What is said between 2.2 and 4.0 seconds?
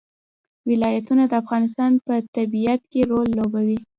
طبیعت کې رول لوبوي.